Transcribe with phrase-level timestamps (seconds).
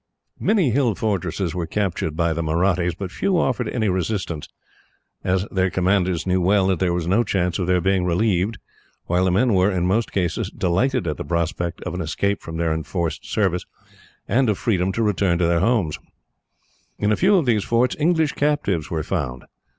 [0.39, 4.47] Many hill fortresses were captured by the Mahrattis, but few offered any resistance;
[5.23, 8.57] as their commanders knew well that there was no chance of their being relieved,
[9.05, 12.57] while the men were, in most cases, delighted at the prospect of an escape from
[12.57, 13.67] their enforced service,
[14.27, 15.99] and of freedom to return to their homes.
[16.97, 19.43] In a few of these forts, English captives were found.